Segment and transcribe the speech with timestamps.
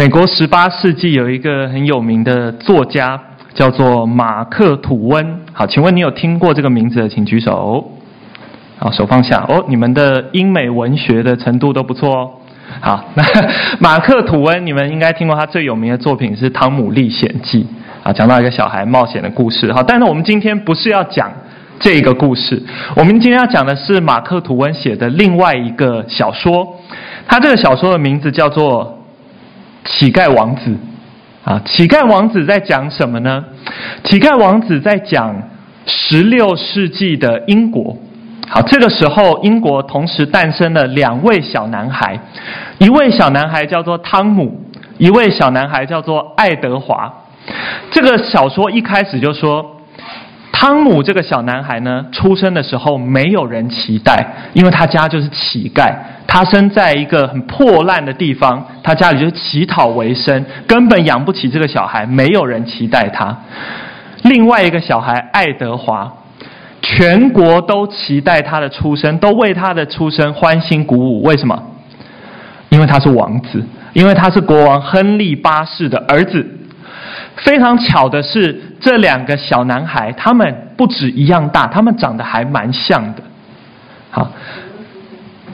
[0.00, 3.20] 美国十八世纪有一个很有名的作家，
[3.52, 5.40] 叫做马克吐温。
[5.52, 7.86] 好，请问你有听过这个名字的，请举手。
[8.78, 9.44] 好，手放下。
[9.46, 12.30] 哦，你们的英美文学的程度都不错哦。
[12.80, 13.22] 好，那
[13.78, 17.68] 马克吐温，你们应该听过他最有名的作品是《汤姆历险记》
[18.08, 19.70] 啊，讲到一个小孩冒险的故事。
[19.70, 21.30] 好，但是我们今天不是要讲
[21.78, 22.62] 这个故事，
[22.96, 26.66] 我们今天要讲的是马克吐温写的另外一个小说。
[27.28, 28.82] 他这个小说的名字叫做
[29.84, 30.70] 《乞丐王子》
[31.50, 33.44] 啊，《乞丐王子》在讲什么呢？
[34.08, 35.34] 《乞丐王子》在讲
[35.86, 37.96] 十六世纪的英国。
[38.48, 42.18] 好，这个时候英国同时诞生了两位小男孩，
[42.78, 44.60] 一位小男孩叫做汤姆，
[44.98, 47.12] 一位小男孩叫做爱德华。
[47.90, 49.79] 这个小说一开始就说，
[50.52, 55.94] 汤姆这个小男孩呢，出生的时候没有人期待，因为他家就是乞丐，
[56.26, 63.36] 他生在一个很破烂的地方，他家里就是乞讨为生，根本养不起这个小孩，没有人期待他。
[64.22, 66.12] 另外一个小孩爱德华。
[66.82, 71.22] 全国都期待他的出生，都为他的出生欢欣鼓舞。
[71.22, 71.62] 为什么？
[72.70, 76.59] 因为他是王子，因为他是国王亨利八世的儿子。
[77.36, 83.22] 非常巧的是，这两个小男孩，他们不止一样大，他们长得还蛮像的。
[84.10, 84.30] 好，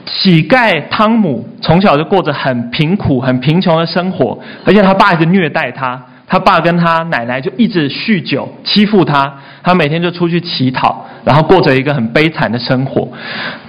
[0.05, 6.01] 乞丐汤姆从小就过着很贫苦、很贫穷的生活，而且他爸一直虐待他。
[6.29, 9.33] 他爸跟他奶奶就一直酗酒欺负他，
[9.63, 13.07] 他每天就出去乞讨，然后过着一个很悲惨的生活。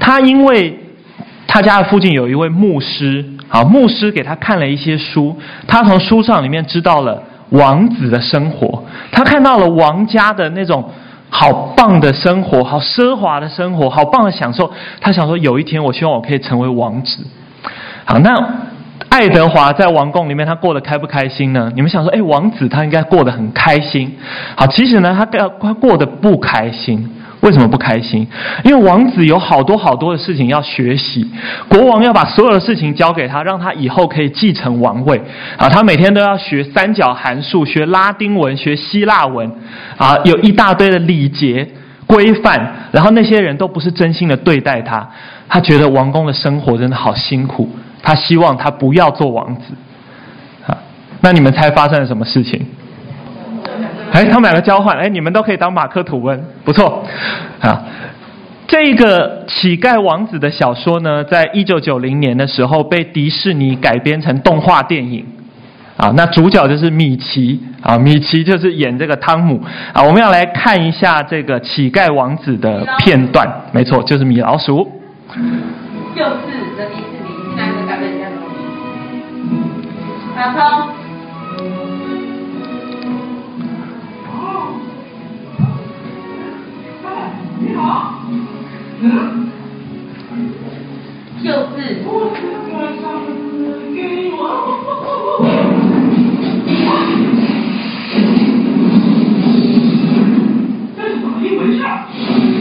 [0.00, 0.76] 他因为
[1.46, 10.90] 他家的附近有一位牧师，啊，牧师给他看了一些书，他从书上里面知道了王子的生活，他看到了王家的那种
[11.30, 14.70] 好棒的生活，好奢华的生活，好棒的享受。
[15.00, 17.26] 他想说，有一天我希望我可以成为王子。
[18.04, 18.34] 好，那。
[19.10, 21.72] 爱德华在王宫里面，他过得开不开心呢？
[21.74, 24.14] 你们想说，哎，王子他应该过得很开心。
[24.54, 27.08] 好，其实呢，他他过得不开心。
[27.40, 28.26] 为什么不开心？
[28.64, 31.30] 因为王子有好多好多的事情要学习，
[31.68, 35.20] 国王要把所有的事情交给他，让他以后可以继承王位。
[35.56, 39.50] 啊，他每天都要学三角函数，学拉丁文，学希腊文。
[39.96, 41.68] 啊，有一大堆的礼节
[42.06, 45.08] 规范，然后那些人都不是真心的对待他，
[45.48, 47.68] 他觉得王宫的生活真的好辛苦。
[48.02, 49.74] 他希望他不要做王子，
[50.66, 50.76] 啊，
[51.20, 52.64] 那你们猜发生了什么事情？
[54.12, 57.04] 哎，他们两个交换，哎，你们都可以当马克吐温，不错，
[57.60, 57.82] 啊，
[58.66, 65.24] 这个乞丐王子的小说呢，在一九九零年的时候被迪士尼改编成动画电影，
[65.96, 74.90] 啊，那主角就是米奇，啊，米奇就是演这个汤姆，啊，我们要来看一下这个乞丐王子的片段，没错，就是米老鼠，
[76.14, 76.30] 就是
[76.76, 77.28] 的迪士尼。
[80.38, 80.97] 小偷。
[87.60, 88.22] 你好。
[89.00, 89.48] 嗯。
[91.42, 92.04] 就是。
[100.96, 101.16] 这是。
[101.20, 101.82] 怎么一回事？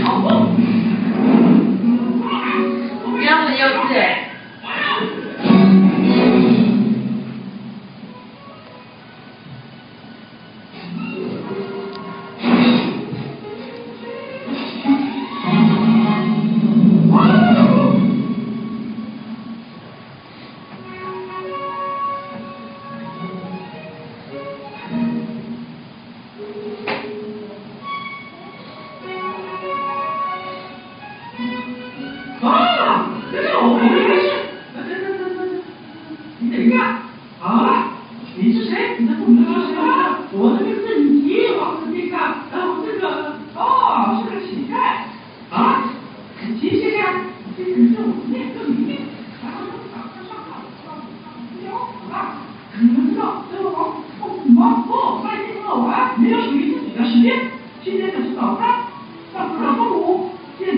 [0.03, 0.56] 好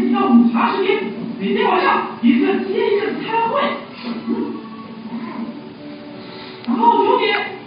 [0.10, 1.04] 一到午茶时间
[1.40, 3.62] 每天晚上一个接一个的开会。
[6.66, 7.59] 然后九点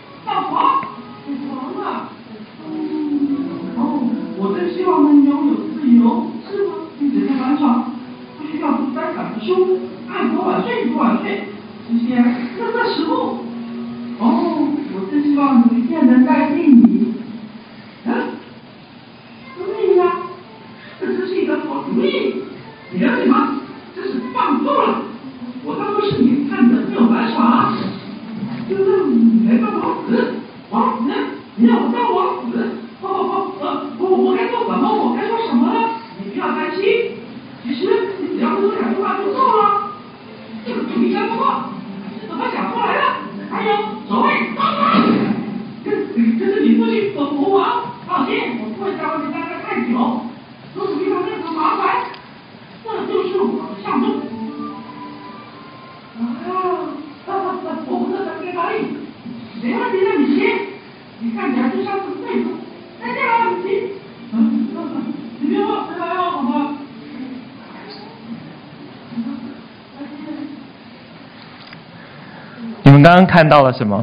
[73.12, 74.02] 刚刚看到了什么？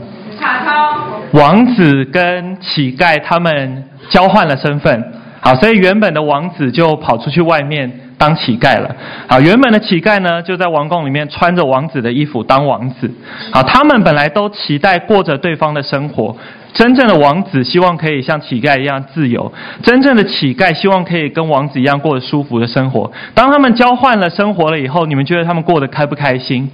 [1.32, 5.04] 王子跟乞丐他们交换了身份，
[5.42, 7.92] 好，所以原本的王子就跑出去外面。
[8.20, 8.96] 当乞丐了，
[9.28, 13.10] 好，原本的乞丐呢，就在王宫里面穿着王子的衣服当王子，
[13.50, 16.36] 好，他们本来都期待过着对方的生活，
[16.74, 19.52] 真正的王子希望可以像乞丐一样自由，
[19.82, 23.10] 真正的乞丐希望可以跟王子一样过着舒服的生活。
[23.34, 26.70] 当他们交换了生活了以后，你们觉得他们过得开不开心？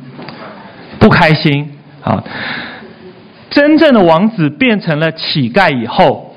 [0.98, 1.75] 不开心，
[2.06, 2.24] 啊，
[3.50, 6.34] 真正的王子变成了乞丐以后，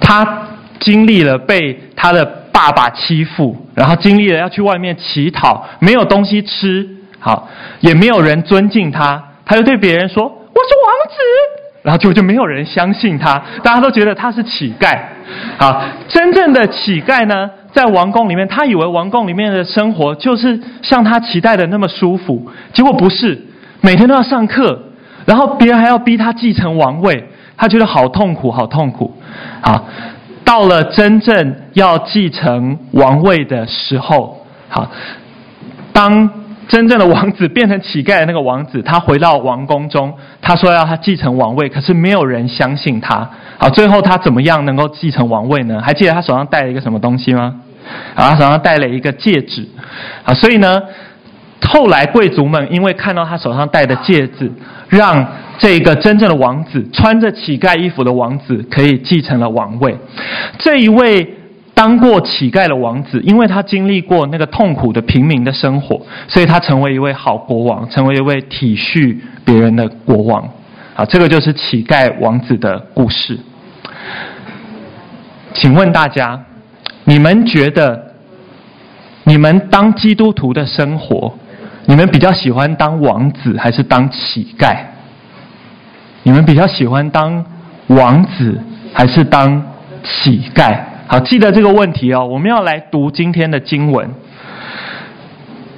[0.00, 0.48] 他
[0.80, 2.36] 经历了被他的。
[2.50, 6.84] 爸爸欺负，然后经历了要去外面乞讨，没有东西吃，
[7.20, 7.48] 好，
[7.78, 11.16] 也没有人尊敬他，他就对别人说：“我是王子。”
[11.84, 14.98] 然后就就没有人相信他，大家都觉得他是乞丐。
[15.56, 23.40] 好，真正的乞丐呢，在王宫里面，他以为王宫里面的生活就是像他期待的那么舒服，结果不是，
[23.80, 24.80] 每天都要上课，
[25.24, 29.14] 然后别人还要逼他继承王位，他觉得好痛苦，好痛苦，
[29.60, 29.86] 好。
[30.44, 34.90] 到了真正要继承王位的时候，好，
[35.92, 36.30] 当
[36.66, 43.28] 真正的王子变成乞丐的那个王子，他回到王宫中，他说要他继承王位，可是没有人相信他。
[43.58, 45.82] 好，最后他怎么样能够继承王位呢？
[45.84, 47.54] 还记得他手上戴了一个什么东西吗？
[48.14, 49.68] 啊，他手上戴了一个戒指。
[50.24, 50.80] 啊，所以呢，
[51.62, 54.52] 后来贵族们因为看到他手上戴的戒指，
[54.88, 55.26] 让。
[55.60, 59.98] 这个真正的王子，穿着乞丐衣服的王子，可以继承了王位。
[60.56, 61.34] 这一位
[61.74, 70.48] 当过乞丐的王子，因为他经历过那个痛苦的平民的生活，所以他成为一位好国王，成为一位体恤别人的国王。
[70.94, 73.36] 好，这个就是乞丐王子的故事。
[75.54, 76.40] 请问大家，
[77.02, 78.14] 你们觉得，
[79.24, 81.36] 你们当基督徒的生活，
[81.88, 84.76] 你们比较喜欢当王子，还是当乞丐？
[86.22, 87.42] 你们比较喜欢当
[87.86, 88.60] 王子
[88.92, 89.62] 还是当
[90.02, 90.78] 乞丐？
[91.06, 92.26] 好，记得这个问题哦。
[92.26, 94.06] 我们要来读今天的经文。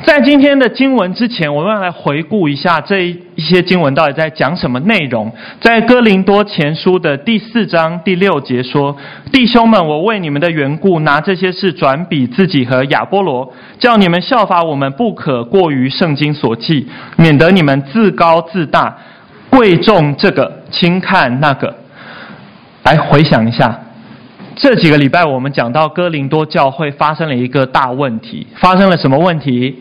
[0.06, 5.31] 在今天的经文之前，我们要来回顾一下这一些经文到底在讲什么内容。
[5.61, 8.97] 在哥林多前书的第四章第六节说
[9.31, 18.96] ：“弟兄们，我为你们的缘故，拿这些事转比自己和亚波罗，叫你们效法我们，不可过于圣经所记，免得你们自高自大。”
[19.50, 21.75] 贵重这个，轻看那个。
[22.85, 23.79] 来回想一下，
[24.56, 29.76] 这几个礼拜我们讲到哥林多教会发生了一个大问题，发生了什么问题？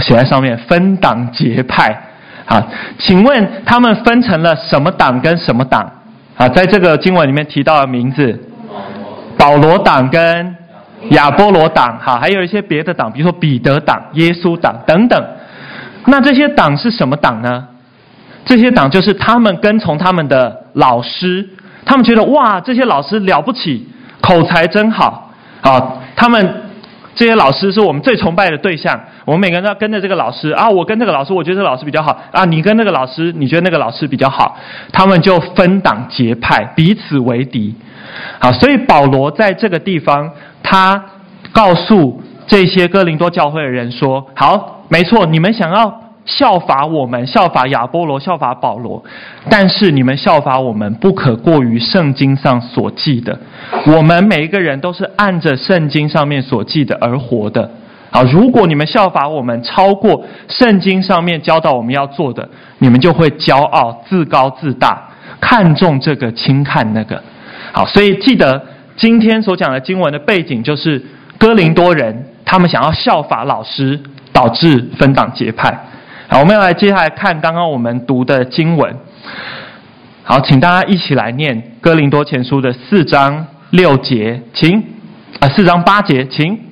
[0.00, 2.04] 写在上面，分党结派。
[2.46, 2.60] 好，
[2.98, 5.88] 请问他们分成了什么党跟什么党？
[6.36, 8.40] 啊，在这个经文里面提到的名字，
[9.38, 10.56] 保罗党跟
[11.10, 11.98] 亚波罗党。
[12.00, 15.24] 好，还有一些别的党，比如说彼得党、耶稣党等等。
[16.06, 17.68] 那这些党是什么党呢？
[18.44, 21.48] 这些党就是他们跟从他们的老师，
[21.84, 23.86] 他们觉得哇，这些老师了不起，
[24.20, 25.30] 口才真好
[25.60, 25.92] 啊！
[26.16, 26.59] 他们
[27.14, 30.68] 这些老师是我们最崇拜的对象，我们每个人都要跟着这个老师啊！
[30.68, 32.44] 我跟这个老师，我觉得这个老师比较好啊！
[32.44, 34.56] 你跟那个老师，你觉得那个老师比较好？
[34.92, 37.74] 他们就分党结派，彼此为敌。
[38.38, 40.30] 好，所以保罗在这个地方，
[40.62, 41.04] 他
[41.52, 44.76] 告诉这些哥林多教会的人说：好。
[44.92, 49.02] 没错，你们想要效法我们，效法亚波罗，效法保罗，
[49.50, 53.36] 但是你们效法我们，不可过于圣经上所记的。
[53.86, 57.68] 我们每一个人都是按着圣经上面所记的而活的。
[58.10, 65.08] 好，如果你们效法我们，超过圣经上面教导我们要做的，你们就会骄傲、自高自大，
[65.40, 67.20] 看重这个，轻看那个。
[67.72, 68.62] 好，所以记得
[68.96, 71.02] 今天所讲的经文的背景，就是
[71.38, 74.00] 哥林多人，他们想要效法老师。
[74.32, 75.76] 导致分党结派。
[76.32, 78.96] 好，我们要来接下来看刚刚我们读的经文。
[80.22, 84.80] 好，请大家一起来念《哥林多前书》的四章六节，请
[85.40, 86.69] 啊，四章八节，请。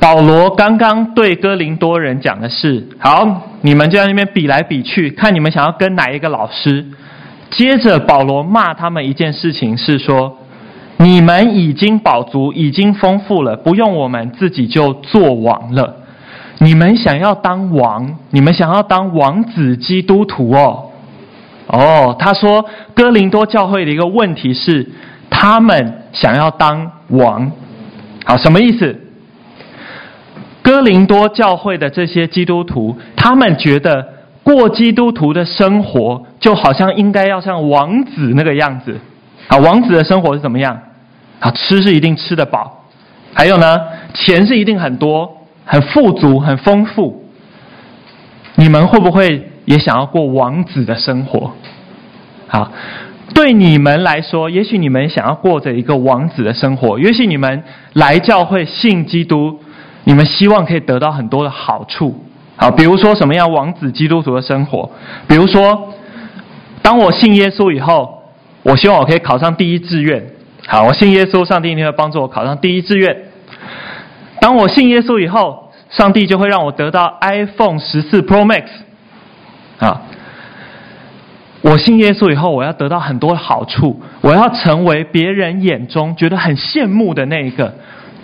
[0.00, 6.86] 保罗刚刚对哥林多人讲的是：好，你们就在那边比来比去，看你们想要跟哪一个老师。
[7.50, 10.38] 接着保罗骂他们一件事情是说：
[10.98, 15.96] 你们已经饱足，已经丰富了，不用我们自己就做王了。
[16.58, 20.90] 你们想要当王，你们想要当王子基督徒哦。
[21.66, 22.64] 哦，他说
[22.94, 24.88] 哥林多教会的一个问题是，
[25.28, 27.50] 他们想要当王。
[28.24, 29.07] 好，什么意思？
[30.68, 34.06] 哥林多教会的这些基督徒，他们觉得
[34.42, 39.00] 过基督徒的生活，就好像应该要像王子那个样子。
[39.46, 40.78] 啊，王子的生活是怎么样？
[41.40, 42.84] 啊，吃是一定吃得饱，
[43.32, 43.80] 还有呢，
[44.12, 45.38] 钱是一定很多。
[45.64, 47.24] 很富足，很丰富。
[48.56, 51.52] 你们会不会也想要过王子的生活？
[52.46, 52.70] 好，
[53.34, 56.98] 对你们来说，也许你们想要过着一个王子的生活。
[56.98, 59.58] 也许你们来教会信基督，
[60.08, 62.24] 你们希望可以得到很多的好处。
[62.56, 64.90] 好，比如说什么样王子基督徒的生活？
[65.28, 65.92] 比如说，
[66.80, 68.22] 当我信耶稣以后，
[68.62, 70.24] 我希望我可以考上第一志愿。
[70.66, 73.14] 好，我信耶稣，上帝一定会帮助我考上第一志愿。
[74.40, 78.64] 当我信耶稣以后，上帝就会让我得到 iPhone 十四 Pro Max。
[79.78, 80.00] 啊，
[81.60, 87.74] 我信耶稣以后，我要得到很多好处，我要成为别人眼中觉得很羡慕的那一个，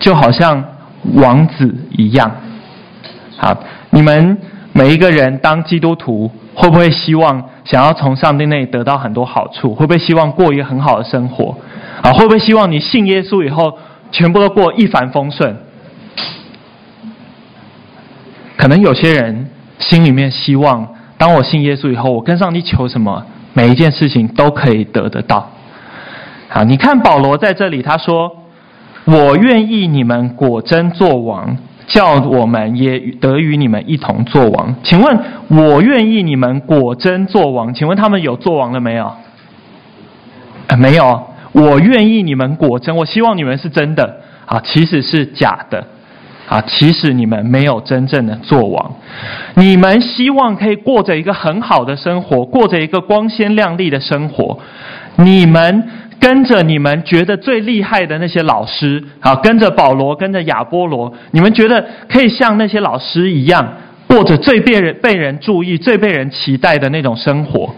[0.01, 0.65] 就好像
[1.13, 2.31] 王子一样。
[3.37, 3.57] 好，
[3.91, 4.39] 你们
[4.73, 9.75] 每一个人当基督徒，会不会希望想要从上帝那里得到很多好处？
[9.75, 11.57] 会不会希望过一个很好的生活？
[12.03, 13.79] 啊，会不会希望你信耶稣以后，
[14.11, 15.57] 全部都过一帆风顺？
[18.57, 25.51] 可能有些人心里面希望，当我信耶稣以后，我跟上帝求什么，每一件事情都可以得得到。
[26.49, 28.31] 好，你看保罗在这里他说
[29.05, 31.57] ：“我愿意你们果真做王，
[31.87, 35.19] 叫我们也得与你们一同做王。”请问，
[35.49, 37.73] 我愿意你们果真做王？
[37.75, 39.13] 请问他们有做王了没有？
[40.79, 41.23] 没有。
[41.53, 45.85] 我愿意你们果真，我希望你们是真的啊，其实是假的。
[46.47, 48.95] 啊，其实你们没有真正的做王，
[49.55, 54.59] 你们希望可以过着一个很好的生活，过着一个光鲜亮丽的生活。
[55.17, 55.89] 你们
[56.25, 63.75] 跟着你们觉得最厉害的那些老师，啊，跟着保罗，跟着亚波罗，你们觉得可以像那些老师一样，
[64.07, 67.75] 过着最被人被人注意、最被人期待的那种生活。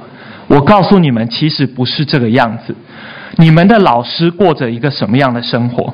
[0.46, 2.72] 我告诉你们，其实不是这个样子。
[3.38, 5.92] 你们的老师过着一个什么样的生活？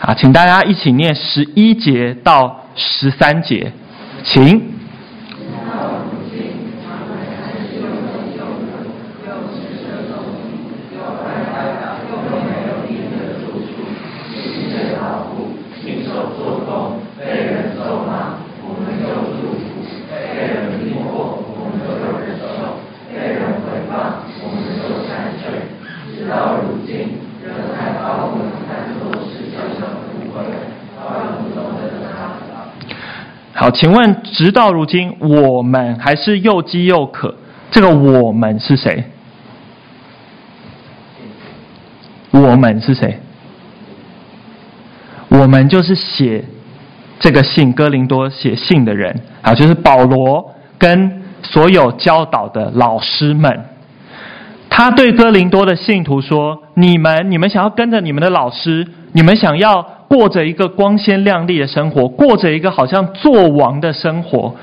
[0.00, 3.70] 啊，请大家一起念十一节到十三节，
[4.22, 4.72] 请。
[33.56, 37.34] 好，请问，直到如今，我们还是又饥又渴。
[37.72, 39.04] 这个我们是谁？
[42.30, 43.18] 我们是谁？
[45.28, 46.44] 我们就是写
[47.18, 53.64] 这个信，哥林多写信的人啊，就是保罗跟所有教导的老师们。
[54.70, 64.54] 他对哥林多的信徒说：“你们，你们想要跟着你们的老师，你们想要。”过着一个光鲜亮丽的生活，过着一个好像做王的生活，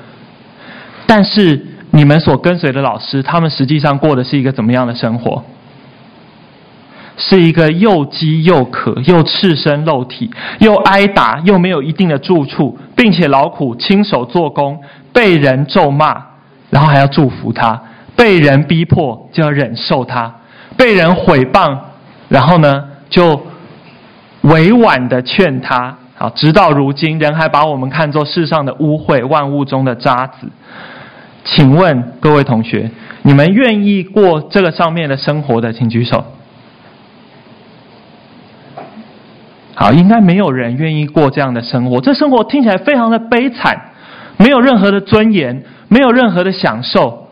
[1.07, 5.43] 但是你们所跟随的老师，他们实际上过的是一个怎么样的生活？
[7.17, 14.79] 是一个又饥又渴，又赤身露体，又挨打，又没有一定的住处，并且劳苦亲手做工，
[15.11, 16.15] 被人咒骂，
[16.69, 17.77] 然后还要祝福他；
[18.15, 20.31] 被人逼迫就要忍受他；
[20.77, 21.77] 被人毁谤，
[22.29, 23.41] 然后呢就。
[24.41, 30.49] 委婉的劝他，好，直到如今，人还把我们看作世上的污秽，万物中的渣滓。
[31.43, 32.89] 请问各位同学，
[33.23, 36.23] 你们愿意过这个上面的生活的，请举手。
[39.75, 42.01] 好，应该没有人愿意过这样的生活。
[42.01, 43.93] 这生活听起来非常的悲惨，
[44.37, 47.27] 没有任何的尊严，没有任何的享受。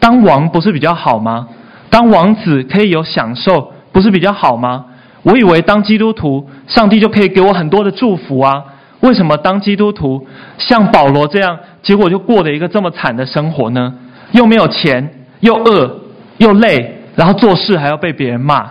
[0.00, 1.48] 当王不是比较好吗？
[1.90, 4.86] 当王子可以有享受，不是比较好吗？
[5.24, 8.62] 我以为当基督徒，上帝就可以给我很多的祝福啊。
[9.00, 10.26] 为什么当基督徒
[10.56, 13.92] 像保罗这样，结果就过了一个这么惨的生活呢？
[14.32, 16.00] 又没有钱，又饿，
[16.38, 18.70] 又累，然后做事还要被别人骂。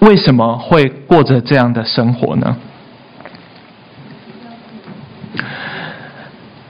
[0.00, 2.56] 为什么会过着这样的生活呢？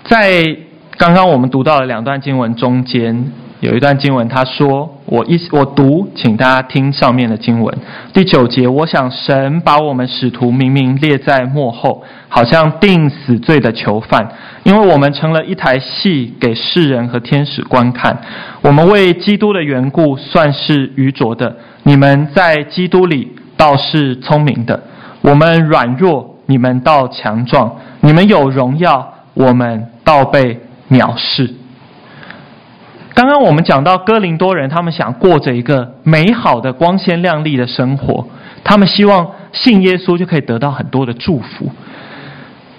[0.05, 0.57] 在
[0.99, 7.73] 刚刚我们读到的两段经文中间，有一段经文，他说：“我一我读，请大家听上面的经文。
[8.13, 14.29] 第九节，我想神把我们使徒明明列在幕后，好像定死罪的囚犯，
[14.65, 18.19] 因为我们成了一台戏给世人和天使观看。
[18.63, 24.83] 我们为基督的缘故算是愚拙的，你们在基督里倒是聪明的。
[25.21, 30.59] 我们软弱，你们倒强壮；你们有荣耀，我们倒被
[30.91, 31.49] 藐视。”
[33.23, 38.27] 刚刚我们讲到哥林多人，他们想过着一个美好的、光鲜亮丽的生活，
[38.65, 41.71] 他们希望信耶稣就可以得到很多的祝福。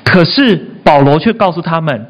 [0.04, 2.08] 可是保罗却告诉他们：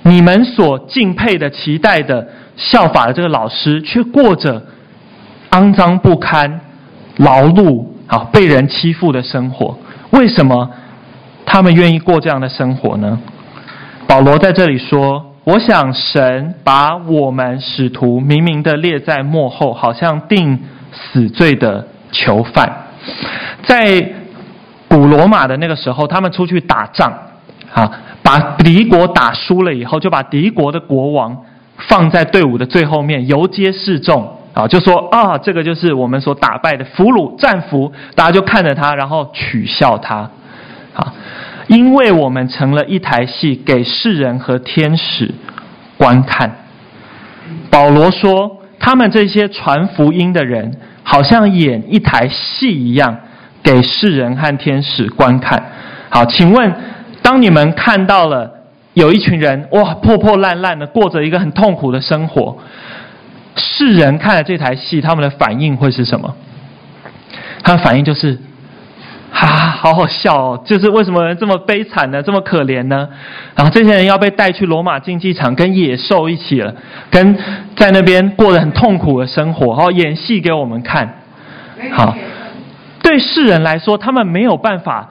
[0.00, 2.26] 你们所敬佩的、期待的、
[2.56, 4.62] 效法的这个老师，却过着
[5.50, 6.62] 肮脏不堪、
[7.18, 9.76] 劳碌啊、被人欺负的生活。
[10.12, 10.70] 为什么
[11.44, 13.18] 他们愿意过这样的生活呢？
[14.06, 15.33] 保罗在这里说。
[15.44, 20.58] 我想神把我们使徒明明的列在幕后，好像定
[20.90, 22.86] 死罪的囚犯。
[23.62, 24.12] 在
[24.88, 27.12] 古罗马的那个时候，他们出去打仗，
[27.74, 27.90] 啊，
[28.22, 31.36] 把敌国打输了以后，就把敌国的国王
[31.76, 40.30] 放在队伍的最后面，游街示众，啊，就说啊，这个就是我们所打败的俘虏战俘，大家就看着他，然后取笑他，
[40.94, 41.12] 啊。
[41.66, 45.34] 因为我们成了一台戏，给世人和天使
[45.96, 46.58] 观看。
[47.70, 53.16] 保罗说，他们这些传福音的人，好像演一台戏一样，
[53.62, 55.72] 给世人和天使观看。
[56.10, 56.74] 好，请问，
[57.22, 58.50] 当你们看到了
[58.92, 62.58] 有一群人，哇，破破烂烂的过着一个很痛苦的生活，
[63.56, 66.36] 世人看了这台戏，他们的反应会是什么？
[67.62, 68.38] 他的反应就是。
[69.36, 70.62] 哈、啊，好好笑哦！
[70.64, 72.22] 就是为什么人这么悲惨呢？
[72.22, 73.08] 这么可怜呢？
[73.56, 76.72] 然后这些人要被带去罗马竞技场，跟野兽一起了，
[77.10, 77.36] 跟
[77.74, 81.16] 在那边过得很痛苦的生活，然后演戏给我们看。
[81.90, 82.16] 好，
[83.02, 85.10] 对世人来说，他们没有办法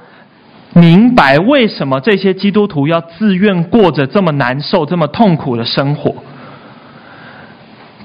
[0.72, 6.16] 明白为什么这些基督徒要自愿过着这么难受、这么痛苦的生活。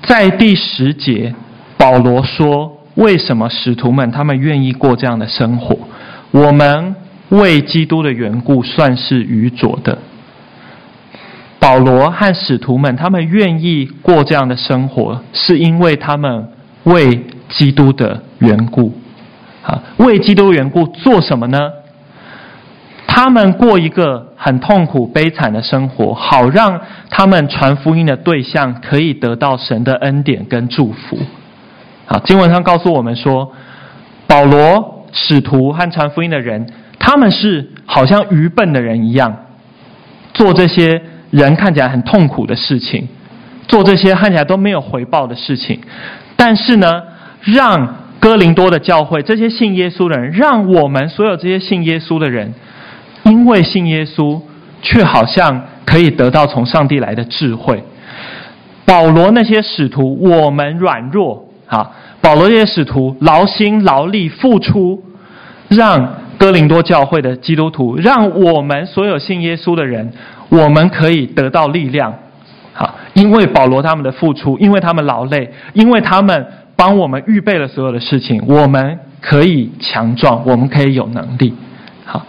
[0.03, 1.33] 在第十节，
[1.77, 5.79] 保罗说：“为什么使徒们他们愿意过这样的生活？”
[6.31, 6.95] 我们
[7.31, 9.99] 为基督的缘故算是愚拙的。
[11.59, 16.49] 保罗和使徒们，他们愿意过这样的生活，是因为他们
[16.85, 18.93] 为基督的缘故。
[19.63, 21.59] 啊，为基督的缘故做什么呢？
[23.07, 31.19] 他们过一个很痛苦、悲惨的生活，好让他们传福音的对象可以得到神的恩典跟祝福。
[32.07, 33.53] 啊，经文上告诉我们说，
[34.27, 34.98] 保罗。
[35.13, 36.67] 使徒和传福音的人，
[36.99, 39.35] 他们是好像愚笨的人一样，
[40.35, 43.09] 做这些人看起来很痛苦的事情，
[43.67, 45.81] 做这些看起来都没有回报的事情。
[46.37, 47.03] 但是呢，
[47.43, 52.53] 让哥林多的教会这些信耶稣的人，让我们所有这些信耶稣的人，
[53.25, 54.41] 因为信耶稣，
[54.83, 57.83] 却好像可以得到从上帝来的智慧。
[58.85, 61.91] 保罗那些使徒，我们软弱啊。
[62.21, 65.03] 保罗这些使徒劳心劳力付出，
[65.69, 70.13] 让哥林多教会的基督徒，让我们所有信耶稣的人，
[70.49, 72.13] 我们可以得到力量。
[72.73, 81.55] 好，因为保罗他们的付出，因为他们劳累，因为他们帮我们预备了所有的事情，我们可以强壮，我们可以有能力。
[82.05, 82.27] 好，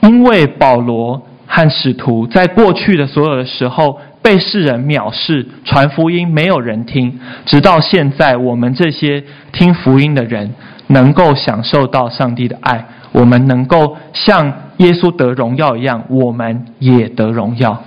[0.00, 4.00] 因为保罗和使徒在过去的所有的时候。
[4.26, 10.52] 被世人藐视，传福音没有人听，直到现在，我们这些听福音的人
[10.88, 17.80] 能够享受到上帝的爱，我们能够像耶稣得荣耀一样，我们也得荣耀。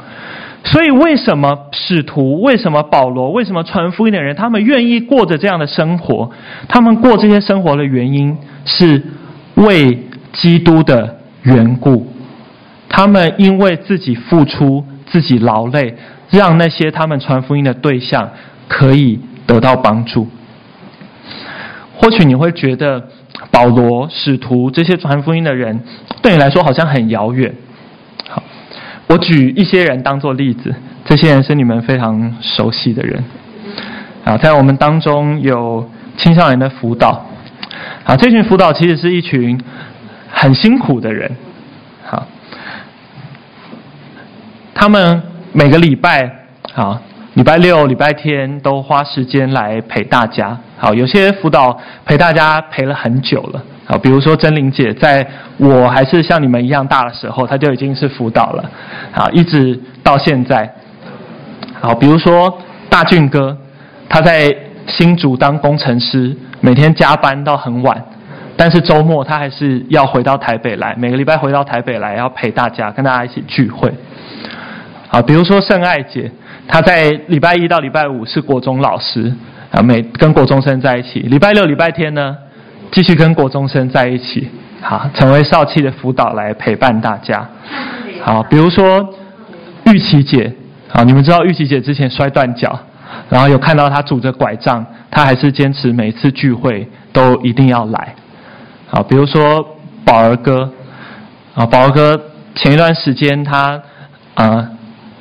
[0.63, 6.31] 所以，为什么使徒、为什么保罗、为什么传福音的人，他们愿意过着这样的生活？
[6.69, 9.03] 他们过这些生活的原因是
[9.55, 12.07] 为基督的缘故，
[12.87, 15.97] 他们因为自己付出，自己劳累。
[16.29, 18.29] 让那些他们传福音的对象
[18.67, 20.27] 可以得到帮助。
[21.95, 23.09] 或许你会觉得
[23.51, 25.83] 保罗、使徒这些传福音的人
[26.21, 27.53] 对你来说好像很遥远。
[28.29, 28.43] 好，
[29.07, 33.23] 我举一些人当做例子，这些人是你们非常熟悉的人。
[34.23, 37.25] 啊，在我们当中有青少年的辅导。
[38.05, 39.59] 啊，这群辅导其实是一群
[40.31, 41.35] 很辛苦的人。
[42.05, 42.27] 好，
[44.75, 45.23] 他们。
[45.51, 46.29] 每个礼拜，
[46.75, 47.01] 啊，
[47.33, 50.55] 礼拜六、礼拜天都花时间来陪大家。
[50.77, 55.25] 好，有些辅导陪大家陪了很久了，啊，比如说真玲姐，在
[55.57, 58.63] 我还是像你们一样大的时候，她就已经是辅导了，
[59.11, 60.71] 啊，一直到现在。
[61.81, 62.55] 好，比如说
[62.87, 63.57] 大俊哥，
[64.07, 67.99] 他在新竹当工程师，每天加班到很晚，
[68.55, 73.91] 但是周末他还是要回到台北来，每个礼拜回到台北来，要陪大家，跟大家一起聚会。
[75.09, 76.31] 好，比如说圣爱姐，
[76.67, 79.33] 她在礼拜一到礼拜五是国中老师，
[79.71, 82.37] 啊，每跟国中生在一起，礼拜六、礼拜天呢，
[82.91, 84.47] 继续跟国中生在一起，
[84.81, 87.49] 好，成为少期的辅导来陪伴大家。
[88.21, 89.13] 好，比如说
[89.85, 90.53] 玉琪姐。
[90.91, 92.79] 好，你们知道玉琪姐之前摔断脚，
[93.29, 98.15] 然后有看到她拄着拐杖，她还是坚持每次聚会都一定要来。
[98.87, 99.63] 好，比如说
[100.03, 100.67] 宝儿哥，
[101.53, 102.19] 啊，宝儿哥
[102.55, 103.79] 前一段时间他
[104.33, 104.67] 啊、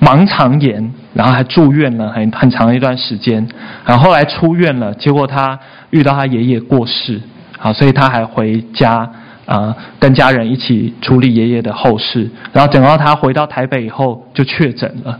[0.00, 3.46] 盲肠炎，然后还住院了很很长一段时间，
[3.84, 5.58] 然后后来出院了，结果他
[5.90, 7.20] 遇到他爷爷过世，
[7.58, 9.10] 好，所以他还回家
[9.46, 15.18] 啊、跟家人一起处理爷爷的后事，然后等到他回到台北以后就确诊了。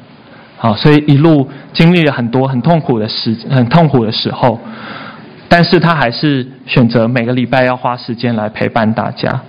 [0.58, 4.60] 好，所以一路经历了很多很痛苦的时，很痛苦的时候，
[5.48, 9.40] 但是他还是选择每个礼拜要花时间来陪伴大家。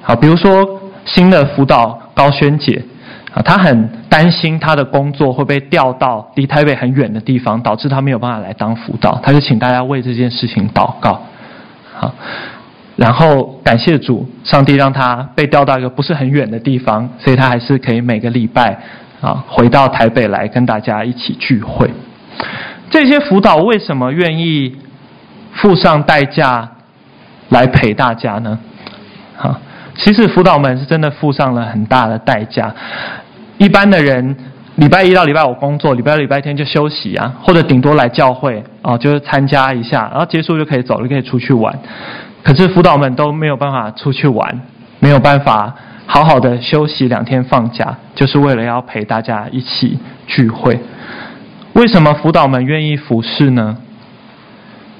[0.00, 2.82] 好，比如说新的辅导高轩姐，
[3.34, 11.22] 啊，他很担心他的工作会被调到离台北很远的地方，导致他没有办法来当辅导，他就请大家为这件事情祷告。
[11.94, 12.14] 好，
[12.96, 18.78] 然后感谢主，上帝让他被调到一个不是很远的地方，所以他还是可以每个礼拜。
[19.20, 21.90] 啊，回到台北来跟大家一起聚会。
[22.88, 24.76] 这些辅导为什么愿意
[25.54, 26.70] 付上代价
[27.48, 28.56] 来陪大家呢？
[29.36, 29.60] 啊，
[29.98, 32.74] 其实辅导们是真的付上了很大的代价。
[33.58, 34.34] 一般的人
[34.76, 41.78] 礼拜一到礼拜五工作，礼拜六礼拜天就休息啊，或者顶多来教会啊，就是参加一下，然后结束就可以走了，就可以出去玩。
[42.42, 44.60] 可是辅导们都没有办法出去玩，
[45.00, 45.74] 没有办法。
[46.10, 50.80] 好好的休息两天放假，就是为了要陪大家一起聚会。
[51.74, 53.76] 为什么辅导们愿意服侍呢？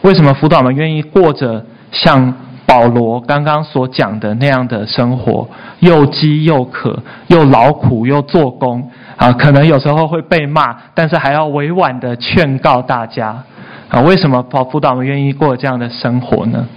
[0.02, 2.34] 为什么辅导们愿意过着像
[2.68, 5.48] 保罗刚刚所讲的那样的生活？
[5.80, 9.32] 又饥又渴，又劳苦又做工啊！
[9.32, 13.42] 可能有时候会被骂，但是还要委婉的劝告大家
[13.88, 14.02] 啊！
[14.02, 16.68] 为什么保辅导们愿意过这样的生活呢？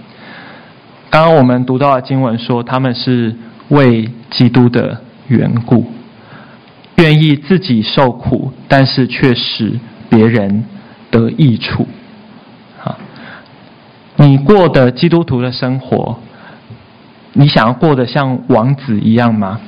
[1.10, 3.36] 刚刚我们读到的经文说，他们是。
[3.68, 5.86] 为基督的缘故，
[6.96, 9.72] 愿意自己受苦，但是却使
[10.10, 10.64] 别人
[11.10, 11.86] 得益处。
[14.22, 16.16] 你过的基督徒的生活，
[17.32, 19.60] 你想要过得像王子一样吗？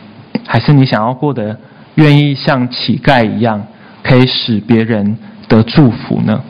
[0.46, 1.58] 还是你想要过得
[1.96, 3.66] 愿意像乞丐一样，
[4.04, 6.40] 可以使别人得祝福呢？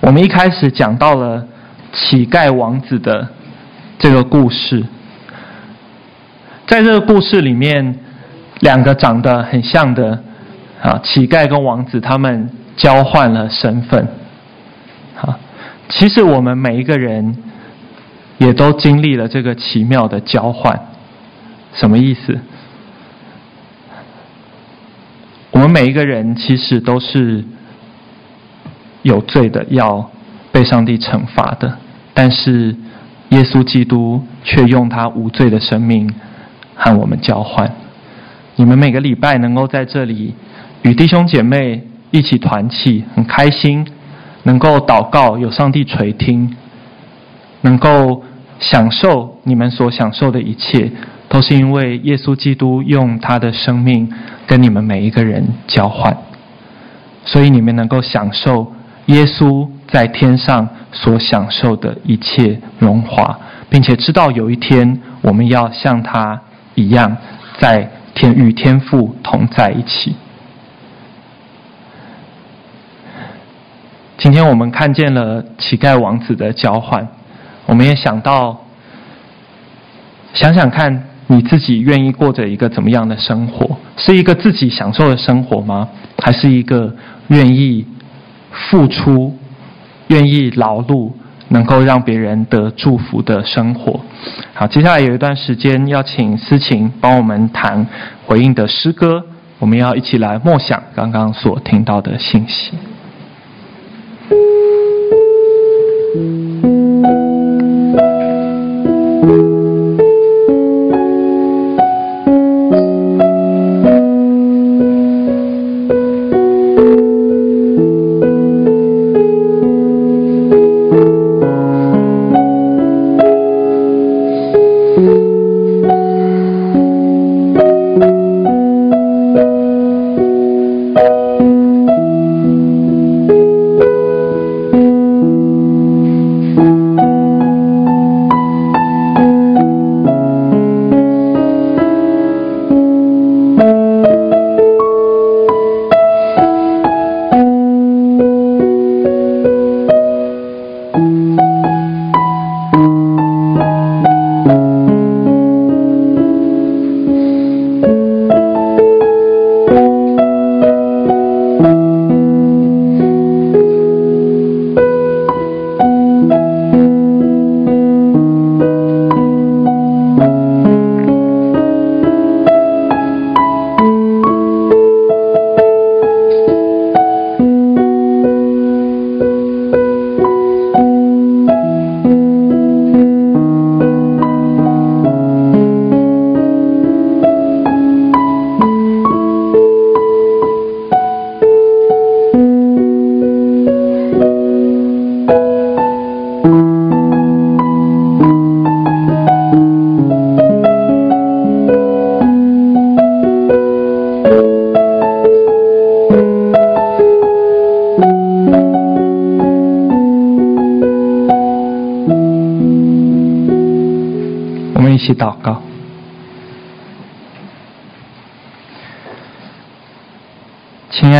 [0.00, 1.46] 我们一开始讲到了
[1.92, 3.28] 乞丐王子的
[4.00, 4.84] 这个故事。
[6.66, 7.94] 在这个故事里面，
[8.60, 10.18] 两个长得很像的
[10.82, 14.08] 啊乞丐跟王子，他们交换了身份。
[15.96, 17.36] 其实我们每一个人
[18.38, 20.88] 也都经历了这个奇妙的交换。
[21.72, 22.38] 什么意思？
[25.50, 27.44] 我们每一个人其实都是
[29.02, 30.10] 有罪的，要
[30.50, 31.78] 被上帝惩罚的，
[32.12, 32.74] 但是
[33.28, 36.12] 耶稣基督却用他无罪的生命。
[36.76, 37.72] 和我们交换，
[38.56, 40.34] 你们每个礼拜能够在这里
[40.82, 43.86] 与弟兄姐妹一起团契，很开心，
[44.44, 46.56] 能够祷告，有上帝垂听，
[47.60, 48.22] 能够
[48.60, 50.90] 享受你们所享受的一切，
[51.28, 54.10] 都是因为耶稣基督用他的生命
[54.46, 56.16] 跟你们每一个人交换，
[57.24, 58.72] 所以你们能够享受
[59.06, 66.40] 耶稣在天上所享受的一切荣华，并且知道有一天我们要像他。
[66.76, 67.16] 一样，
[67.60, 70.16] 在天与天父同在一起。
[74.16, 77.06] 今天我们看见了乞丐王子的交换，
[77.66, 78.58] 我们也想到，
[80.32, 83.76] 想想看你自己愿意过着一个怎么样的生活？
[83.96, 85.88] 是一个自己享受的生活吗？
[86.18, 86.94] 还是一个
[87.28, 87.86] 愿意
[88.52, 89.36] 付出、
[90.08, 91.12] 愿意劳碌？
[91.48, 94.00] 能够让别人得祝福的生活。
[94.54, 97.86] 好，接下来有一段时间，要请思琴帮我们谈
[98.26, 99.22] 回应的诗歌。
[99.58, 102.72] 我们要一起来默想刚刚所听到的信息。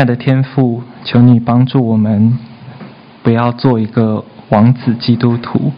[0.05, 2.39] 的天父，求你帮助我们，
[3.23, 5.73] 不要做一个王子基督徒，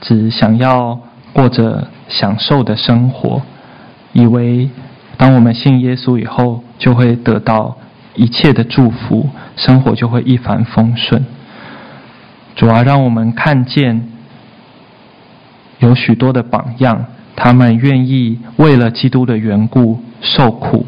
[0.00, 0.98] 只想要
[1.32, 3.42] 过着享受的生活，
[4.12, 4.70] 以为
[5.16, 7.76] 当我们信耶稣以后，就会得到
[8.14, 11.24] 一切的祝福，生活就会一帆风顺。
[12.56, 14.08] 主啊，让我们看见
[15.78, 20.86] 有许多的榜样，他们愿意为了基督的缘故受苦。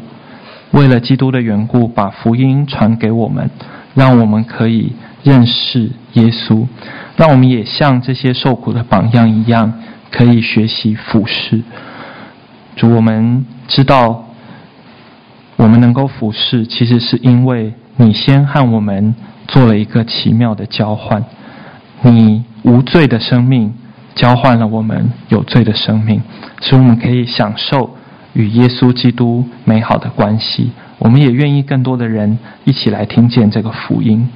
[0.77, 3.49] 为了基督的缘故，把福音传给我们，
[3.95, 6.67] 让我们可以认识耶稣，
[7.15, 9.73] 让我们也像这些受苦的榜样一样，
[10.11, 11.63] 可以学习服侍。
[12.75, 14.25] 主，我们知道，
[15.55, 19.15] 我们能够服侍，其实是因为你先和我们
[19.47, 21.25] 做了一个奇妙的交换，
[22.03, 23.73] 你无罪的生命
[24.13, 26.21] 交换了我们有罪的生命，
[26.61, 27.96] 使我们可以享受。
[28.37, 30.69] 与耶稣基督美好的关系，
[30.99, 34.29] 我们也愿意更多的人一起来听见这个福音。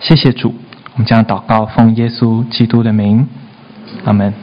[0.00, 0.54] 谢谢主，
[0.92, 3.26] 我们将祷告奉耶稣基督的名，
[4.04, 4.34] 阿门。